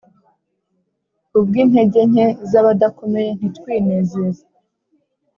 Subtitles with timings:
[1.29, 4.43] kubwi intege nke z abadakomeye ntitwinezeze